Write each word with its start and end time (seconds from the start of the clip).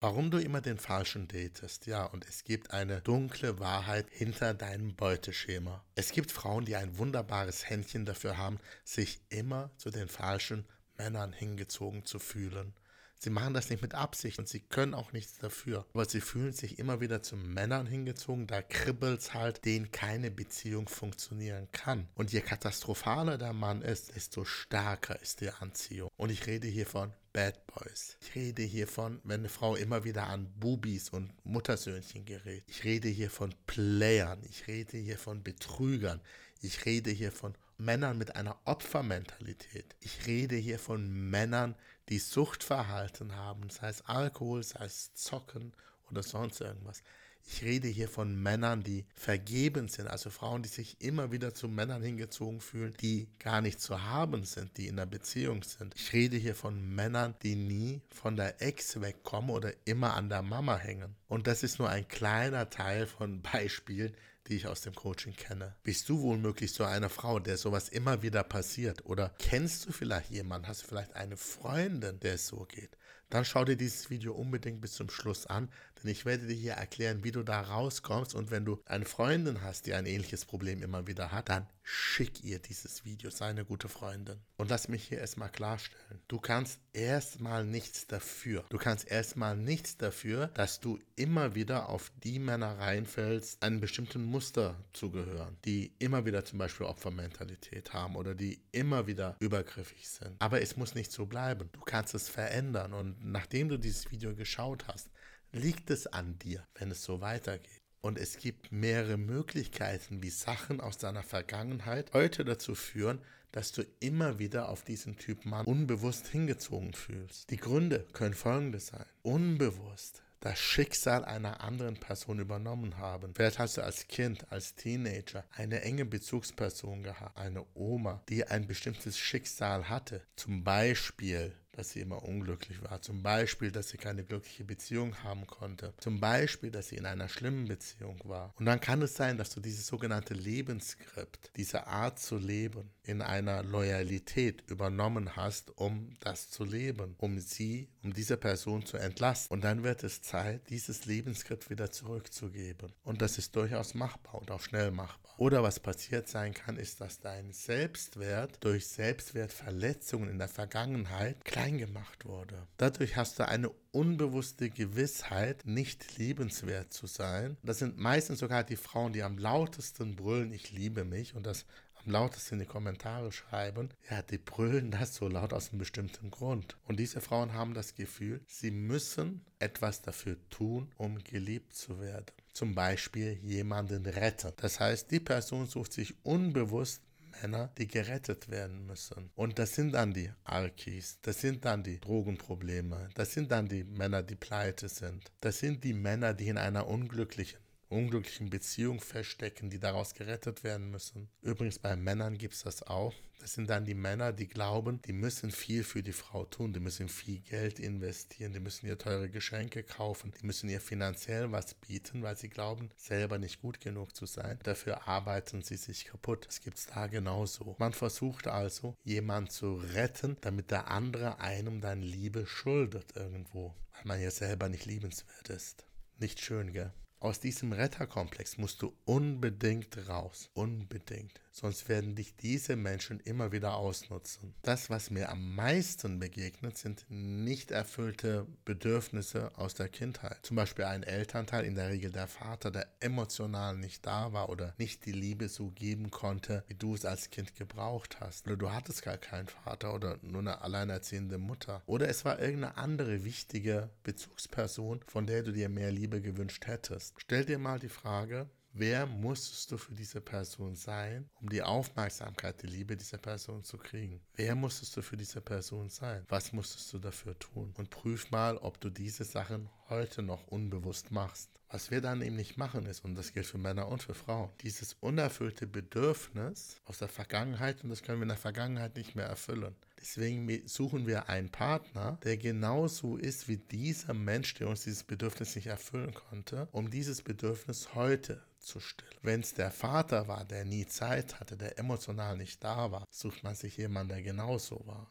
Warum 0.00 0.30
du 0.30 0.38
immer 0.38 0.60
den 0.60 0.78
Falschen 0.78 1.26
datest, 1.26 1.86
ja, 1.86 2.04
und 2.04 2.24
es 2.28 2.44
gibt 2.44 2.70
eine 2.70 3.00
dunkle 3.00 3.58
Wahrheit 3.58 4.06
hinter 4.10 4.54
deinem 4.54 4.94
Beuteschema. 4.94 5.84
Es 5.96 6.12
gibt 6.12 6.30
Frauen, 6.30 6.64
die 6.64 6.76
ein 6.76 6.98
wunderbares 6.98 7.68
Händchen 7.68 8.06
dafür 8.06 8.38
haben, 8.38 8.60
sich 8.84 9.20
immer 9.28 9.72
zu 9.76 9.90
den 9.90 10.06
falschen 10.06 10.66
Männern 10.98 11.32
hingezogen 11.32 12.04
zu 12.04 12.20
fühlen. 12.20 12.74
Sie 13.18 13.30
machen 13.30 13.54
das 13.54 13.70
nicht 13.70 13.82
mit 13.82 13.94
Absicht 13.94 14.38
und 14.38 14.48
sie 14.48 14.60
können 14.60 14.94
auch 14.94 15.12
nichts 15.12 15.38
dafür. 15.38 15.84
Aber 15.92 16.04
sie 16.04 16.20
fühlen 16.20 16.52
sich 16.52 16.78
immer 16.78 17.00
wieder 17.00 17.20
zu 17.20 17.34
Männern 17.36 17.88
hingezogen, 17.88 18.46
da 18.46 18.62
kribbelt's 18.62 19.34
halt, 19.34 19.64
denen 19.64 19.90
keine 19.90 20.30
Beziehung 20.30 20.88
funktionieren 20.88 21.66
kann. 21.72 22.06
Und 22.14 22.32
je 22.32 22.40
katastrophaler 22.40 23.36
der 23.36 23.52
Mann 23.52 23.82
ist, 23.82 24.14
desto 24.14 24.44
stärker 24.44 25.20
ist 25.20 25.40
die 25.40 25.50
Anziehung. 25.50 26.10
Und 26.16 26.30
ich 26.30 26.46
rede 26.46 26.68
hier 26.68 26.86
von 26.86 27.12
Bad 27.38 27.64
Boys. 27.68 28.16
Ich 28.20 28.34
rede 28.34 28.62
hier 28.62 28.88
von, 28.88 29.20
wenn 29.22 29.42
eine 29.42 29.48
Frau 29.48 29.76
immer 29.76 30.02
wieder 30.02 30.26
an 30.26 30.52
Bubis 30.58 31.10
und 31.10 31.30
Muttersöhnchen 31.46 32.24
gerät. 32.24 32.64
Ich 32.66 32.82
rede 32.82 33.06
hier 33.06 33.30
von 33.30 33.54
Playern. 33.68 34.42
Ich 34.50 34.66
rede 34.66 34.98
hier 34.98 35.18
von 35.18 35.44
Betrügern. 35.44 36.20
Ich 36.62 36.84
rede 36.84 37.12
hier 37.12 37.30
von 37.30 37.54
Männern 37.76 38.18
mit 38.18 38.34
einer 38.34 38.58
Opfermentalität. 38.64 39.94
Ich 40.00 40.26
rede 40.26 40.56
hier 40.56 40.80
von 40.80 41.30
Männern, 41.30 41.76
die 42.08 42.18
Suchtverhalten 42.18 43.36
haben, 43.36 43.70
sei 43.70 43.90
es 43.90 44.02
Alkohol, 44.02 44.64
sei 44.64 44.86
es 44.86 45.14
Zocken 45.14 45.74
oder 46.10 46.24
sonst 46.24 46.60
irgendwas. 46.60 47.04
Ich 47.50 47.64
rede 47.64 47.88
hier 47.88 48.08
von 48.10 48.40
Männern, 48.40 48.82
die 48.82 49.06
vergeben 49.14 49.88
sind, 49.88 50.06
also 50.06 50.28
Frauen, 50.28 50.62
die 50.62 50.68
sich 50.68 51.00
immer 51.00 51.32
wieder 51.32 51.54
zu 51.54 51.66
Männern 51.66 52.02
hingezogen 52.02 52.60
fühlen, 52.60 52.94
die 53.00 53.26
gar 53.38 53.62
nicht 53.62 53.80
zu 53.80 54.02
haben 54.02 54.44
sind, 54.44 54.76
die 54.76 54.86
in 54.86 54.98
einer 54.98 55.06
Beziehung 55.06 55.62
sind. 55.62 55.94
Ich 55.96 56.12
rede 56.12 56.36
hier 56.36 56.54
von 56.54 56.94
Männern, 56.94 57.34
die 57.42 57.56
nie 57.56 58.02
von 58.10 58.36
der 58.36 58.60
Ex 58.60 59.00
wegkommen 59.00 59.50
oder 59.50 59.72
immer 59.86 60.14
an 60.14 60.28
der 60.28 60.42
Mama 60.42 60.76
hängen. 60.76 61.16
Und 61.26 61.46
das 61.46 61.62
ist 61.62 61.78
nur 61.78 61.88
ein 61.88 62.06
kleiner 62.06 62.68
Teil 62.68 63.06
von 63.06 63.40
Beispielen, 63.52 64.14
die 64.46 64.56
ich 64.56 64.66
aus 64.66 64.82
dem 64.82 64.94
Coaching 64.94 65.34
kenne. 65.34 65.74
Bist 65.82 66.08
du 66.10 66.20
womöglich 66.20 66.72
so 66.74 66.84
eine 66.84 67.08
Frau, 67.08 67.38
der 67.38 67.56
sowas 67.56 67.88
immer 67.88 68.22
wieder 68.22 68.42
passiert? 68.44 69.06
Oder 69.06 69.34
kennst 69.38 69.86
du 69.86 69.92
vielleicht 69.92 70.30
jemanden? 70.30 70.68
Hast 70.68 70.82
du 70.82 70.86
vielleicht 70.86 71.14
eine 71.16 71.38
Freundin, 71.38 72.20
der 72.20 72.34
es 72.34 72.46
so 72.46 72.66
geht? 72.66 72.96
Dann 73.30 73.44
schau 73.44 73.64
dir 73.64 73.76
dieses 73.76 74.08
Video 74.08 74.32
unbedingt 74.32 74.80
bis 74.80 74.94
zum 74.94 75.10
Schluss 75.10 75.46
an, 75.46 75.70
denn 76.02 76.10
ich 76.10 76.24
werde 76.24 76.46
dir 76.46 76.54
hier 76.54 76.72
erklären, 76.74 77.24
wie 77.24 77.32
du 77.32 77.42
da 77.42 77.60
rauskommst. 77.60 78.34
Und 78.34 78.50
wenn 78.50 78.64
du 78.64 78.80
eine 78.84 79.04
Freundin 79.04 79.62
hast, 79.62 79.86
die 79.86 79.94
ein 79.94 80.06
ähnliches 80.06 80.44
Problem 80.44 80.82
immer 80.82 81.06
wieder 81.06 81.32
hat, 81.32 81.48
dann 81.48 81.66
schick 81.82 82.44
ihr 82.44 82.58
dieses 82.58 83.04
Video, 83.04 83.30
sei 83.30 83.46
eine 83.46 83.64
gute 83.64 83.88
Freundin. 83.88 84.38
Und 84.58 84.68
lass 84.68 84.88
mich 84.88 85.04
hier 85.04 85.18
erstmal 85.18 85.48
klarstellen. 85.48 86.20
Du 86.28 86.38
kannst 86.38 86.80
erstmal 86.92 87.64
nichts 87.64 88.06
dafür. 88.06 88.64
Du 88.68 88.76
kannst 88.76 89.08
erstmal 89.08 89.56
nichts 89.56 89.96
dafür, 89.96 90.48
dass 90.48 90.80
du 90.80 90.98
immer 91.16 91.54
wieder 91.54 91.88
auf 91.88 92.12
die 92.22 92.38
Männer 92.38 92.78
reinfällst, 92.78 93.62
einem 93.62 93.80
bestimmten 93.80 94.22
Muster 94.22 94.76
zu 94.92 95.10
gehören, 95.10 95.56
die 95.64 95.92
immer 95.98 96.26
wieder 96.26 96.44
zum 96.44 96.58
Beispiel 96.58 96.86
Opfermentalität 96.86 97.94
haben 97.94 98.16
oder 98.16 98.34
die 98.34 98.60
immer 98.72 99.06
wieder 99.06 99.36
übergriffig 99.40 100.08
sind. 100.08 100.36
Aber 100.40 100.60
es 100.60 100.76
muss 100.76 100.94
nicht 100.94 101.10
so 101.10 101.24
bleiben. 101.24 101.70
Du 101.72 101.80
kannst 101.80 102.14
es 102.14 102.28
verändern. 102.28 102.92
Und 102.92 103.24
nachdem 103.24 103.70
du 103.70 103.78
dieses 103.78 104.10
Video 104.10 104.34
geschaut 104.34 104.86
hast, 104.88 105.08
liegt 105.52 105.90
es 105.90 106.06
an 106.06 106.38
dir, 106.38 106.66
wenn 106.74 106.90
es 106.90 107.02
so 107.02 107.20
weitergeht. 107.20 107.82
Und 108.00 108.18
es 108.18 108.38
gibt 108.38 108.70
mehrere 108.70 109.16
Möglichkeiten, 109.16 110.22
wie 110.22 110.30
Sachen 110.30 110.80
aus 110.80 110.98
deiner 110.98 111.22
Vergangenheit 111.22 112.12
heute 112.12 112.44
dazu 112.44 112.74
führen, 112.74 113.20
dass 113.50 113.72
du 113.72 113.82
immer 114.00 114.38
wieder 114.38 114.68
auf 114.68 114.84
diesen 114.84 115.16
Typ 115.16 115.44
Mann 115.44 115.66
unbewusst 115.66 116.28
hingezogen 116.28 116.92
fühlst. 116.92 117.50
Die 117.50 117.56
Gründe 117.56 118.06
können 118.12 118.34
folgende 118.34 118.78
sein. 118.78 119.04
Unbewusst 119.22 120.22
das 120.40 120.58
Schicksal 120.58 121.24
einer 121.24 121.60
anderen 121.60 121.96
Person 121.96 122.38
übernommen 122.38 122.98
haben. 122.98 123.34
Vielleicht 123.34 123.58
hast 123.58 123.76
du 123.76 123.82
als 123.82 124.06
Kind, 124.06 124.50
als 124.52 124.74
Teenager 124.74 125.44
eine 125.50 125.82
enge 125.82 126.04
Bezugsperson 126.04 127.02
gehabt, 127.02 127.36
eine 127.36 127.64
Oma, 127.74 128.22
die 128.28 128.44
ein 128.44 128.66
bestimmtes 128.66 129.18
Schicksal 129.18 129.88
hatte. 129.88 130.22
Zum 130.36 130.62
Beispiel 130.62 131.54
dass 131.78 131.90
sie 131.90 132.00
immer 132.00 132.24
unglücklich 132.24 132.82
war. 132.82 133.00
Zum 133.02 133.22
Beispiel, 133.22 133.70
dass 133.70 133.88
sie 133.90 133.98
keine 133.98 134.24
glückliche 134.24 134.64
Beziehung 134.64 135.22
haben 135.22 135.46
konnte. 135.46 135.94
Zum 135.98 136.18
Beispiel, 136.18 136.72
dass 136.72 136.88
sie 136.88 136.96
in 136.96 137.06
einer 137.06 137.28
schlimmen 137.28 137.68
Beziehung 137.68 138.20
war. 138.24 138.52
Und 138.58 138.66
dann 138.66 138.80
kann 138.80 139.00
es 139.00 139.14
sein, 139.14 139.38
dass 139.38 139.50
du 139.50 139.60
dieses 139.60 139.86
sogenannte 139.86 140.34
Lebensskript, 140.34 141.52
diese 141.56 141.86
Art 141.86 142.18
zu 142.18 142.36
leben, 142.36 142.90
in 143.04 143.22
einer 143.22 143.62
Loyalität 143.62 144.68
übernommen 144.68 145.36
hast, 145.36 145.70
um 145.78 146.16
das 146.20 146.50
zu 146.50 146.64
leben, 146.64 147.14
um 147.18 147.38
sie, 147.38 147.88
um 148.02 148.12
diese 148.12 148.36
Person 148.36 148.84
zu 148.84 148.96
entlasten. 148.96 149.54
Und 149.54 149.62
dann 149.62 149.84
wird 149.84 150.02
es 150.02 150.20
Zeit, 150.20 150.68
dieses 150.70 151.06
Lebensskript 151.06 151.70
wieder 151.70 151.92
zurückzugeben. 151.92 152.92
Und 153.04 153.22
das 153.22 153.38
ist 153.38 153.54
durchaus 153.54 153.94
machbar 153.94 154.34
und 154.34 154.50
auch 154.50 154.60
schnell 154.60 154.90
machbar. 154.90 155.27
Oder 155.38 155.62
was 155.62 155.78
passiert 155.78 156.28
sein 156.28 156.52
kann, 156.52 156.76
ist, 156.76 157.00
dass 157.00 157.20
dein 157.20 157.52
Selbstwert 157.52 158.58
durch 158.64 158.88
Selbstwertverletzungen 158.88 160.28
in 160.28 160.38
der 160.38 160.48
Vergangenheit 160.48 161.44
klein 161.44 161.78
gemacht 161.78 162.24
wurde. 162.24 162.66
Dadurch 162.76 163.16
hast 163.16 163.38
du 163.38 163.46
eine 163.46 163.70
unbewusste 163.92 164.68
Gewissheit, 164.68 165.64
nicht 165.64 166.18
liebenswert 166.18 166.92
zu 166.92 167.06
sein. 167.06 167.56
Das 167.62 167.78
sind 167.78 167.98
meistens 167.98 168.40
sogar 168.40 168.64
die 168.64 168.74
Frauen, 168.74 169.12
die 169.12 169.22
am 169.22 169.38
lautesten 169.38 170.16
brüllen, 170.16 170.52
ich 170.52 170.72
liebe 170.72 171.04
mich 171.04 171.36
und 171.36 171.46
das 171.46 171.66
am 172.04 172.10
lautesten 172.10 172.54
in 172.54 172.60
die 172.60 172.66
Kommentare 172.66 173.30
schreiben, 173.30 173.90
ja, 174.10 174.22
die 174.22 174.38
brüllen 174.38 174.90
das 174.90 175.14
so 175.14 175.28
laut 175.28 175.52
aus 175.52 175.70
einem 175.70 175.78
bestimmten 175.78 176.32
Grund. 176.32 176.76
Und 176.88 176.98
diese 176.98 177.20
Frauen 177.20 177.52
haben 177.52 177.74
das 177.74 177.94
Gefühl, 177.94 178.40
sie 178.48 178.72
müssen 178.72 179.44
etwas 179.60 180.02
dafür 180.02 180.36
tun, 180.50 180.90
um 180.96 181.22
geliebt 181.22 181.74
zu 181.74 182.00
werden. 182.00 182.26
Zum 182.58 182.74
Beispiel 182.74 183.38
jemanden 183.44 184.04
retten. 184.04 184.52
Das 184.56 184.80
heißt, 184.80 185.12
die 185.12 185.20
Person 185.20 185.66
sucht 185.66 185.92
sich 185.92 186.12
unbewusst 186.24 187.00
Männer, 187.40 187.70
die 187.78 187.86
gerettet 187.86 188.50
werden 188.50 188.84
müssen. 188.84 189.30
Und 189.36 189.60
das 189.60 189.76
sind 189.76 189.92
dann 189.92 190.12
die 190.12 190.32
Arkis, 190.42 191.20
das 191.22 191.40
sind 191.40 191.64
dann 191.64 191.84
die 191.84 192.00
Drogenprobleme, 192.00 193.10
das 193.14 193.32
sind 193.32 193.52
dann 193.52 193.68
die 193.68 193.84
Männer, 193.84 194.24
die 194.24 194.34
pleite 194.34 194.88
sind. 194.88 195.30
Das 195.40 195.60
sind 195.60 195.84
die 195.84 195.92
Männer, 195.92 196.34
die 196.34 196.48
in 196.48 196.58
einer 196.58 196.88
unglücklichen 196.88 197.60
unglücklichen 197.88 198.50
Beziehung 198.50 199.00
feststecken, 199.00 199.70
die 199.70 199.78
daraus 199.78 200.14
gerettet 200.14 200.64
werden 200.64 200.90
müssen. 200.90 201.28
Übrigens 201.42 201.78
bei 201.78 201.96
Männern 201.96 202.38
gibt 202.38 202.54
es 202.54 202.62
das 202.62 202.82
auch. 202.82 203.14
Das 203.40 203.54
sind 203.54 203.70
dann 203.70 203.84
die 203.84 203.94
Männer, 203.94 204.32
die 204.32 204.48
glauben, 204.48 205.00
die 205.02 205.12
müssen 205.12 205.52
viel 205.52 205.84
für 205.84 206.02
die 206.02 206.12
Frau 206.12 206.44
tun, 206.44 206.72
die 206.72 206.80
müssen 206.80 207.08
viel 207.08 207.38
Geld 207.38 207.78
investieren, 207.78 208.52
die 208.52 208.60
müssen 208.60 208.86
ihr 208.86 208.98
teure 208.98 209.30
Geschenke 209.30 209.84
kaufen, 209.84 210.32
die 210.40 210.44
müssen 210.44 210.68
ihr 210.68 210.80
finanziell 210.80 211.52
was 211.52 211.74
bieten, 211.74 212.22
weil 212.22 212.36
sie 212.36 212.48
glauben, 212.48 212.90
selber 212.96 213.38
nicht 213.38 213.62
gut 213.62 213.80
genug 213.80 214.14
zu 214.16 214.26
sein. 214.26 214.58
Dafür 214.64 215.06
arbeiten 215.06 215.62
sie 215.62 215.76
sich 215.76 216.06
kaputt. 216.06 216.46
Das 216.46 216.60
gibt 216.60 216.78
es 216.78 216.86
da 216.86 217.06
genauso. 217.06 217.76
Man 217.78 217.92
versucht 217.92 218.48
also, 218.48 218.96
jemanden 219.04 219.50
zu 219.50 219.76
retten, 219.76 220.36
damit 220.40 220.72
der 220.72 220.90
andere 220.90 221.38
einem 221.38 221.80
dann 221.80 222.02
Liebe 222.02 222.44
schuldet 222.46 223.14
irgendwo, 223.14 223.74
weil 223.92 224.04
man 224.04 224.20
ja 224.20 224.32
selber 224.32 224.68
nicht 224.68 224.84
liebenswert 224.84 225.48
ist. 225.48 225.86
Nicht 226.18 226.40
schön, 226.40 226.72
gell? 226.72 226.92
Aus 227.20 227.40
diesem 227.40 227.72
Retterkomplex 227.72 228.58
musst 228.58 228.80
du 228.80 228.96
unbedingt 229.04 230.08
raus. 230.08 230.50
Unbedingt 230.54 231.40
sonst 231.58 231.88
werden 231.88 232.14
dich 232.14 232.36
diese 232.36 232.76
Menschen 232.76 233.20
immer 233.20 233.52
wieder 233.52 233.74
ausnutzen. 233.76 234.54
Das, 234.62 234.90
was 234.90 235.10
mir 235.10 235.28
am 235.28 235.54
meisten 235.54 236.18
begegnet, 236.18 236.78
sind 236.78 237.04
nicht 237.08 237.70
erfüllte 237.70 238.46
Bedürfnisse 238.64 239.50
aus 239.56 239.74
der 239.74 239.88
Kindheit. 239.88 240.38
Zum 240.42 240.56
Beispiel 240.56 240.84
ein 240.84 241.02
Elternteil, 241.02 241.64
in 241.64 241.74
der 241.74 241.90
Regel 241.90 242.10
der 242.10 242.28
Vater, 242.28 242.70
der 242.70 242.88
emotional 243.00 243.76
nicht 243.76 244.06
da 244.06 244.32
war 244.32 244.48
oder 244.48 244.74
nicht 244.78 245.04
die 245.04 245.12
Liebe 245.12 245.48
so 245.48 245.70
geben 245.70 246.10
konnte, 246.10 246.64
wie 246.68 246.74
du 246.74 246.94
es 246.94 247.04
als 247.04 247.30
Kind 247.30 247.54
gebraucht 247.56 248.20
hast. 248.20 248.46
Oder 248.46 248.56
du 248.56 248.70
hattest 248.70 249.02
gar 249.02 249.18
keinen 249.18 249.48
Vater 249.48 249.94
oder 249.94 250.18
nur 250.22 250.40
eine 250.40 250.60
alleinerziehende 250.62 251.38
Mutter. 251.38 251.82
Oder 251.86 252.08
es 252.08 252.24
war 252.24 252.38
irgendeine 252.38 252.76
andere 252.76 253.24
wichtige 253.24 253.90
Bezugsperson, 254.04 255.00
von 255.06 255.26
der 255.26 255.42
du 255.42 255.52
dir 255.52 255.68
mehr 255.68 255.90
Liebe 255.90 256.20
gewünscht 256.20 256.66
hättest. 256.66 257.14
Stell 257.18 257.44
dir 257.44 257.58
mal 257.58 257.78
die 257.78 257.88
Frage, 257.88 258.48
Wer 258.80 259.06
musstest 259.06 259.72
du 259.72 259.76
für 259.76 259.92
diese 259.92 260.20
Person 260.20 260.76
sein, 260.76 261.28
um 261.40 261.48
die 261.48 261.64
Aufmerksamkeit, 261.64 262.62
die 262.62 262.68
Liebe 262.68 262.96
dieser 262.96 263.18
Person 263.18 263.64
zu 263.64 263.76
kriegen? 263.76 264.20
Wer 264.36 264.54
musstest 264.54 264.96
du 264.96 265.02
für 265.02 265.16
diese 265.16 265.40
Person 265.40 265.88
sein? 265.88 266.24
Was 266.28 266.52
musstest 266.52 266.92
du 266.92 267.00
dafür 267.00 267.36
tun? 267.40 267.74
Und 267.76 267.90
prüf 267.90 268.30
mal, 268.30 268.56
ob 268.58 268.80
du 268.80 268.88
diese 268.88 269.24
Sachen 269.24 269.68
heute 269.88 270.22
noch 270.22 270.46
unbewusst 270.46 271.10
machst. 271.10 271.50
Was 271.70 271.90
wir 271.90 272.00
dann 272.00 272.22
eben 272.22 272.36
nicht 272.36 272.56
machen 272.56 272.86
ist, 272.86 273.04
und 273.04 273.16
das 273.16 273.32
gilt 273.32 273.46
für 273.46 273.58
Männer 273.58 273.88
und 273.88 274.04
für 274.04 274.14
Frauen, 274.14 274.50
dieses 274.60 274.94
unerfüllte 275.00 275.66
Bedürfnis 275.66 276.76
aus 276.84 276.98
der 276.98 277.08
Vergangenheit, 277.08 277.82
und 277.82 277.90
das 277.90 278.02
können 278.04 278.20
wir 278.20 278.22
in 278.22 278.28
der 278.28 278.38
Vergangenheit 278.38 278.94
nicht 278.94 279.16
mehr 279.16 279.26
erfüllen. 279.26 279.74
Deswegen 280.00 280.68
suchen 280.68 281.08
wir 281.08 281.28
einen 281.28 281.50
Partner, 281.50 282.18
der 282.22 282.36
genauso 282.36 283.16
ist 283.16 283.48
wie 283.48 283.56
dieser 283.56 284.14
Mensch, 284.14 284.54
der 284.54 284.68
uns 284.68 284.84
dieses 284.84 285.02
Bedürfnis 285.02 285.56
nicht 285.56 285.66
erfüllen 285.66 286.14
konnte, 286.14 286.68
um 286.70 286.90
dieses 286.90 287.22
Bedürfnis 287.22 287.96
heute 287.96 288.40
zu 288.60 288.80
stillen. 288.80 289.12
Wenn 289.22 289.40
es 289.40 289.54
der 289.54 289.70
Vater 289.70 290.28
war, 290.28 290.44
der 290.44 290.64
nie 290.64 290.86
Zeit 290.86 291.40
hatte, 291.40 291.56
der 291.56 291.78
emotional 291.78 292.36
nicht 292.36 292.62
da 292.62 292.90
war, 292.90 293.04
sucht 293.10 293.42
man 293.44 293.54
sich 293.54 293.76
jemanden, 293.76 294.10
der 294.10 294.22
genauso 294.22 294.86
war. 294.86 295.10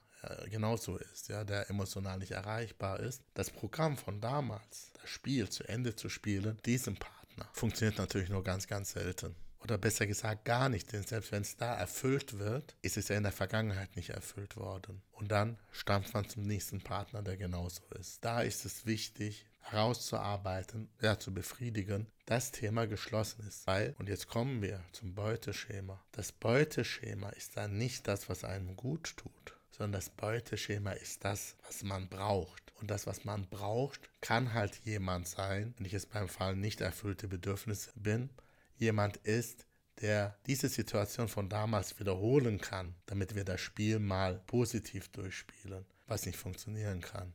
genauso 0.50 0.98
ist, 0.98 1.30
ja, 1.30 1.44
der 1.44 1.70
emotional 1.70 2.18
nicht 2.18 2.32
erreichbar 2.32 3.00
ist. 3.00 3.22
Das 3.34 3.50
Programm 3.50 3.98
von 3.98 4.20
damals, 4.20 4.92
das 5.00 5.10
Spiel 5.10 5.48
zu 5.50 5.64
Ende 5.64 5.96
zu 5.96 6.10
spielen, 6.10 6.58
diesem 6.66 6.96
Partner, 6.96 7.48
funktioniert 7.54 7.98
natürlich 7.98 8.30
nur 8.30 8.44
ganz, 8.44 8.68
ganz 8.68 8.92
selten. 8.92 9.36
Oder 9.60 9.78
besser 9.78 10.06
gesagt 10.06 10.46
gar 10.46 10.70
nicht, 10.70 10.94
denn 10.94 11.04
selbst 11.04 11.32
wenn 11.32 11.42
es 11.42 11.58
da 11.58 11.76
erfüllt 11.76 12.38
wird, 12.38 12.76
ist 12.82 12.96
es 12.96 13.08
ja 13.08 13.18
in 13.18 13.24
der 13.24 13.32
Vergangenheit 13.32 13.96
nicht 13.96 14.12
erfüllt 14.12 14.56
worden. 14.56 15.02
Und 15.12 15.32
dann 15.32 15.58
stammt 15.72 16.14
man 16.14 16.30
zum 16.30 16.44
nächsten 16.44 16.82
Partner, 16.82 17.22
der 17.22 17.38
genauso 17.38 17.82
ist. 18.00 18.24
Da 18.24 18.42
ist 18.42 18.66
es 18.66 18.86
wichtig, 18.86 19.46
herauszuarbeiten, 19.72 20.90
ja, 21.02 21.18
zu 21.20 21.34
befriedigen, 21.34 22.08
das 22.26 22.52
Thema 22.52 22.88
geschlossen 22.88 23.46
ist. 23.48 23.68
Weil, 23.68 23.96
und 24.00 24.10
jetzt 24.10 24.28
kommen 24.28 24.62
wir 24.62 24.84
zum 24.92 25.16
Beuteschema. 25.16 26.04
Das 26.12 26.32
Beuteschema 26.32 27.30
ist 27.30 27.58
dann 27.58 27.78
nicht 27.78 28.08
das, 28.08 28.30
was 28.30 28.44
einem 28.44 28.76
gut 28.76 29.16
tut, 29.18 29.58
sondern 29.72 29.94
das 29.94 30.10
Beuteschema 30.10 30.92
ist 30.92 31.24
das, 31.24 31.56
was 31.66 31.84
man 31.84 32.10
braucht. 32.10 32.74
Und 32.80 32.92
das, 32.92 33.08
was 33.08 33.26
man 33.26 33.48
braucht, 33.48 34.10
kann 34.22 34.54
halt 34.54 34.76
jemand 34.84 35.28
sein, 35.28 35.74
wenn 35.78 35.86
ich 35.86 35.94
jetzt 35.94 36.12
beim 36.12 36.28
Fall 36.28 36.56
nicht 36.56 36.82
erfüllte 36.82 37.28
Bedürfnisse 37.28 37.92
bin, 37.96 38.30
jemand 38.78 39.18
ist, 39.18 39.66
der 40.02 40.38
diese 40.46 40.70
Situation 40.70 41.28
von 41.28 41.50
damals 41.50 42.00
wiederholen 42.00 42.60
kann, 42.60 42.94
damit 43.08 43.36
wir 43.36 43.44
das 43.44 43.62
Spiel 43.62 44.00
mal 44.00 44.42
positiv 44.46 45.10
durchspielen, 45.10 45.86
was 46.06 46.26
nicht 46.26 46.38
funktionieren 46.38 47.02
kann. 47.02 47.34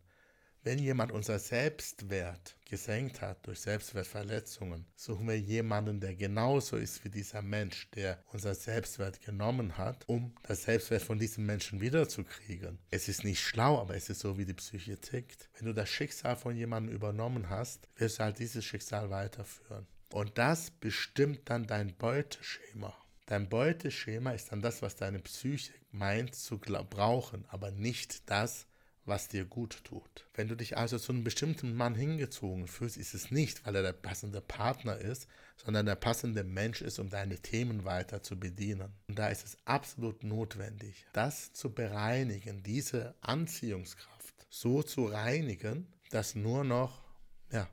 Wenn 0.65 0.79
jemand 0.79 1.11
unser 1.11 1.41
Selbstwert 1.41 2.55
gesenkt 2.65 3.21
hat 3.21 3.45
durch 3.45 3.61
Selbstwertverletzungen, 3.61 4.87
suchen 4.95 5.27
wir 5.27 5.37
jemanden, 5.37 5.99
der 5.99 6.15
genauso 6.15 6.77
ist 6.77 7.05
wie 7.05 7.09
dieser 7.09 7.43
Mensch, 7.43 7.91
der 7.91 8.23
unser 8.33 8.55
Selbstwert 8.55 9.21
genommen 9.21 9.77
hat, 9.77 10.09
um 10.09 10.33
das 10.45 10.63
Selbstwert 10.63 11.03
von 11.03 11.19
diesem 11.19 11.47
Menschen 11.47 11.81
wiederzukriegen. 11.81 12.79
Es 12.91 13.09
ist 13.09 13.25
nicht 13.25 13.41
schlau, 13.41 13.81
aber 13.81 13.97
es 13.97 14.09
ist 14.09 14.21
so, 14.21 14.39
wie 14.39 14.45
die 14.45 14.55
Psyche 14.55 15.01
tickt. 15.01 15.49
Wenn 15.59 15.67
du 15.67 15.75
das 15.75 15.89
Schicksal 15.89 16.37
von 16.37 16.55
jemandem 16.55 16.95
übernommen 16.95 17.51
hast, 17.51 17.89
wirst 17.97 18.21
du 18.21 18.23
halt 18.23 18.39
dieses 18.39 18.65
Schicksal 18.65 19.11
weiterführen. 19.11 19.89
Und 20.13 20.39
das 20.39 20.71
bestimmt 20.71 21.41
dann 21.47 21.67
dein 21.67 21.93
Beuteschema. 21.97 22.97
Dein 23.27 23.49
Beuteschema 23.49 24.31
ist 24.31 24.53
dann 24.53 24.63
das, 24.63 24.81
was 24.81 24.95
deine 24.95 25.19
Psyche 25.19 25.73
meint 25.91 26.37
zu 26.37 26.59
brauchen, 26.59 27.47
aber 27.49 27.73
nicht 27.73 28.31
das, 28.31 28.67
was 29.05 29.29
dir 29.29 29.45
gut 29.45 29.83
tut. 29.85 30.29
Wenn 30.35 30.49
du 30.49 30.57
dich 30.57 30.77
also 30.77 30.99
zu 30.99 31.13
einem 31.13 31.25
bestimmten 31.25 31.75
Mann 31.75 31.95
hingezogen 31.95 32.69
fühlst, 32.69 32.97
ist 32.97 33.15
es 33.15 33.31
nicht, 33.31 33.67
weil 33.67 33.77
er 33.77 33.83
der 33.83 33.93
passende 33.93 34.41
Partner 34.41 34.99
ist, 34.99 35.27
sondern 35.57 35.87
der 35.87 35.97
passende 35.97 36.45
Mensch 36.45 36.83
ist, 36.83 36.99
um 36.99 37.11
deine 37.11 37.39
Themen 37.39 37.85
weiter 37.85 38.23
zu 38.23 38.39
bedienen. 38.39 38.93
Und 39.09 39.19
da 39.19 39.29
ist 39.29 39.45
es 39.45 39.57
absolut 39.65 40.23
notwendig, 40.23 41.07
das 41.13 41.53
zu 41.53 41.73
bereinigen, 41.73 42.63
diese 42.63 43.15
Anziehungskraft 43.21 44.47
so 44.49 44.83
zu 44.83 45.07
reinigen, 45.07 45.87
dass 46.11 46.35
nur 46.35 46.63
noch 46.63 47.03
ja, 47.51 47.69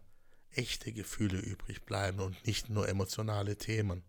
echte 0.52 0.92
Gefühle 0.94 1.40
übrig 1.40 1.84
bleiben 1.84 2.20
und 2.20 2.46
nicht 2.48 2.70
nur 2.70 2.88
emotionale 2.88 3.58
Themen. 3.58 4.04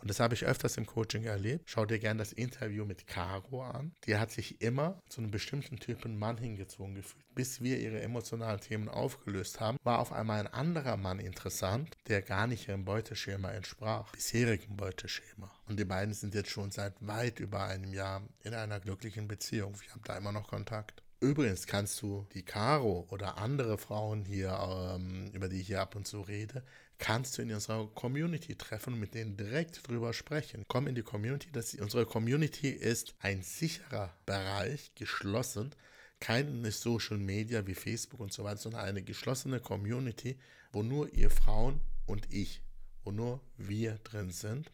Und 0.00 0.08
das 0.08 0.20
habe 0.20 0.34
ich 0.34 0.46
öfters 0.46 0.76
im 0.76 0.86
Coaching 0.86 1.24
erlebt. 1.24 1.64
Schau 1.66 1.84
dir 1.84 1.98
gerne 1.98 2.18
das 2.18 2.32
Interview 2.32 2.84
mit 2.84 3.06
Caro 3.06 3.62
an. 3.62 3.92
Die 4.06 4.16
hat 4.16 4.30
sich 4.30 4.60
immer 4.60 4.98
zu 5.08 5.20
einem 5.20 5.30
bestimmten 5.30 5.78
Typen 5.78 6.18
Mann 6.18 6.38
hingezogen 6.38 6.94
gefühlt. 6.94 7.24
Bis 7.34 7.60
wir 7.60 7.78
ihre 7.78 8.00
emotionalen 8.00 8.60
Themen 8.60 8.88
aufgelöst 8.88 9.60
haben, 9.60 9.78
war 9.84 9.98
auf 9.98 10.12
einmal 10.12 10.40
ein 10.40 10.52
anderer 10.52 10.96
Mann 10.96 11.18
interessant, 11.18 11.96
der 12.08 12.22
gar 12.22 12.46
nicht 12.46 12.68
ihrem 12.68 12.84
Beuteschema 12.84 13.50
entsprach, 13.50 14.12
bisherigen 14.12 14.76
Beuteschema. 14.76 15.50
Und 15.66 15.78
die 15.78 15.84
beiden 15.84 16.14
sind 16.14 16.34
jetzt 16.34 16.50
schon 16.50 16.70
seit 16.70 16.94
weit 17.06 17.38
über 17.38 17.64
einem 17.64 17.92
Jahr 17.92 18.22
in 18.42 18.54
einer 18.54 18.80
glücklichen 18.80 19.28
Beziehung. 19.28 19.80
Wir 19.80 19.90
haben 19.90 20.02
da 20.04 20.16
immer 20.16 20.32
noch 20.32 20.48
Kontakt. 20.48 21.02
Übrigens 21.20 21.66
kannst 21.66 22.00
du 22.00 22.26
die 22.32 22.42
Caro 22.42 23.06
oder 23.10 23.36
andere 23.36 23.76
Frauen 23.76 24.24
hier, 24.24 24.58
ähm, 24.94 25.30
über 25.34 25.48
die 25.48 25.60
ich 25.60 25.66
hier 25.66 25.82
ab 25.82 25.94
und 25.94 26.06
zu 26.06 26.22
rede, 26.22 26.64
kannst 26.96 27.36
du 27.36 27.42
in 27.42 27.52
unserer 27.52 27.88
Community 27.88 28.56
treffen 28.56 28.94
und 28.94 29.00
mit 29.00 29.12
denen 29.14 29.36
direkt 29.36 29.86
drüber 29.86 30.14
sprechen. 30.14 30.64
Komm 30.66 30.86
in 30.86 30.94
die 30.94 31.02
Community. 31.02 31.48
Das, 31.52 31.74
unsere 31.74 32.06
Community 32.06 32.70
ist 32.70 33.14
ein 33.20 33.42
sicherer 33.42 34.14
Bereich, 34.24 34.92
geschlossen. 34.94 35.74
Keine 36.20 36.70
Social 36.72 37.18
Media 37.18 37.66
wie 37.66 37.74
Facebook 37.74 38.20
und 38.20 38.32
so 38.32 38.44
weiter, 38.44 38.58
sondern 38.58 38.86
eine 38.86 39.02
geschlossene 39.02 39.60
Community, 39.60 40.38
wo 40.72 40.82
nur 40.82 41.12
ihr 41.12 41.30
Frauen 41.30 41.80
und 42.06 42.32
ich, 42.32 42.62
wo 43.04 43.10
nur 43.10 43.42
wir 43.58 43.98
drin 44.04 44.30
sind, 44.30 44.72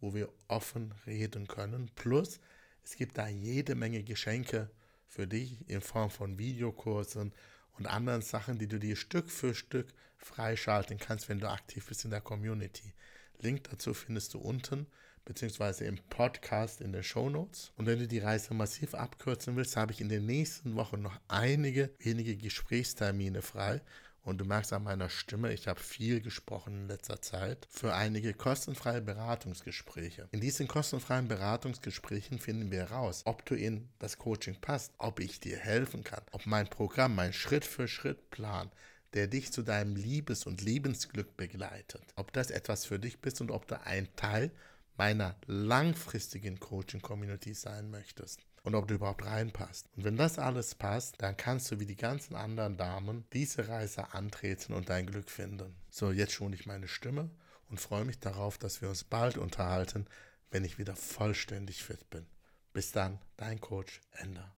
wo 0.00 0.14
wir 0.14 0.30
offen 0.48 0.94
reden 1.06 1.46
können. 1.48 1.90
Plus, 1.96 2.40
es 2.82 2.96
gibt 2.96 3.18
da 3.18 3.28
jede 3.28 3.74
Menge 3.74 4.02
Geschenke 4.02 4.70
für 5.08 5.26
dich 5.26 5.68
in 5.68 5.80
Form 5.80 6.10
von 6.10 6.38
Videokursen 6.38 7.32
und 7.78 7.86
anderen 7.86 8.22
Sachen, 8.22 8.58
die 8.58 8.68
du 8.68 8.78
dir 8.78 8.96
Stück 8.96 9.30
für 9.30 9.54
Stück 9.54 9.88
freischalten 10.16 10.98
kannst, 10.98 11.28
wenn 11.28 11.40
du 11.40 11.48
aktiv 11.48 11.86
bist 11.86 12.04
in 12.04 12.10
der 12.10 12.20
Community. 12.20 12.94
Link 13.40 13.64
dazu 13.70 13.92
findest 13.94 14.34
du 14.34 14.38
unten, 14.38 14.86
beziehungsweise 15.24 15.84
im 15.84 15.98
Podcast 16.08 16.80
in 16.80 16.92
den 16.92 17.02
Show 17.02 17.28
Notes. 17.28 17.72
Und 17.76 17.86
wenn 17.86 17.98
du 17.98 18.08
die 18.08 18.20
Reise 18.20 18.54
massiv 18.54 18.94
abkürzen 18.94 19.56
willst, 19.56 19.76
habe 19.76 19.92
ich 19.92 20.00
in 20.00 20.08
den 20.08 20.24
nächsten 20.24 20.74
Wochen 20.76 21.02
noch 21.02 21.20
einige 21.28 21.90
wenige 21.98 22.36
Gesprächstermine 22.36 23.42
frei, 23.42 23.82
und 24.26 24.38
du 24.38 24.44
merkst 24.44 24.72
an 24.72 24.82
meiner 24.82 25.08
Stimme, 25.08 25.52
ich 25.52 25.68
habe 25.68 25.78
viel 25.78 26.20
gesprochen 26.20 26.82
in 26.82 26.88
letzter 26.88 27.22
Zeit, 27.22 27.68
für 27.70 27.94
einige 27.94 28.34
kostenfreie 28.34 29.00
Beratungsgespräche. 29.00 30.28
In 30.32 30.40
diesen 30.40 30.66
kostenfreien 30.66 31.28
Beratungsgesprächen 31.28 32.40
finden 32.40 32.72
wir 32.72 32.80
heraus, 32.80 33.22
ob 33.24 33.46
du 33.46 33.54
in 33.54 33.88
das 34.00 34.18
Coaching 34.18 34.60
passt, 34.60 34.92
ob 34.98 35.20
ich 35.20 35.38
dir 35.38 35.56
helfen 35.56 36.02
kann, 36.02 36.24
ob 36.32 36.44
mein 36.44 36.68
Programm, 36.68 37.14
mein 37.14 37.32
Schritt-für-Schritt-Plan, 37.32 38.72
der 39.14 39.28
dich 39.28 39.52
zu 39.52 39.62
deinem 39.62 39.94
Liebes- 39.94 40.44
und 40.44 40.60
Lebensglück 40.60 41.36
begleitet, 41.36 42.02
ob 42.16 42.32
das 42.32 42.50
etwas 42.50 42.84
für 42.84 42.98
dich 42.98 43.20
bist 43.20 43.40
und 43.40 43.52
ob 43.52 43.68
du 43.68 43.80
ein 43.86 44.08
Teil 44.16 44.50
meiner 44.96 45.36
langfristigen 45.46 46.58
Coaching-Community 46.58 47.54
sein 47.54 47.90
möchtest 47.90 48.40
und 48.66 48.74
ob 48.74 48.88
du 48.88 48.94
überhaupt 48.94 49.24
reinpasst. 49.24 49.86
Und 49.96 50.02
wenn 50.02 50.16
das 50.16 50.40
alles 50.40 50.74
passt, 50.74 51.22
dann 51.22 51.36
kannst 51.36 51.70
du 51.70 51.78
wie 51.78 51.86
die 51.86 51.96
ganzen 51.96 52.34
anderen 52.34 52.76
Damen 52.76 53.24
diese 53.32 53.68
Reise 53.68 54.12
antreten 54.12 54.72
und 54.72 54.88
dein 54.88 55.06
Glück 55.06 55.30
finden. 55.30 55.76
So, 55.88 56.10
jetzt 56.10 56.32
schone 56.32 56.56
ich 56.56 56.66
meine 56.66 56.88
Stimme 56.88 57.30
und 57.70 57.78
freue 57.78 58.04
mich 58.04 58.18
darauf, 58.18 58.58
dass 58.58 58.82
wir 58.82 58.88
uns 58.88 59.04
bald 59.04 59.38
unterhalten, 59.38 60.06
wenn 60.50 60.64
ich 60.64 60.78
wieder 60.78 60.96
vollständig 60.96 61.84
fit 61.84 62.10
bin. 62.10 62.26
Bis 62.72 62.90
dann, 62.90 63.20
dein 63.36 63.60
Coach 63.60 64.00
Ender. 64.10 64.52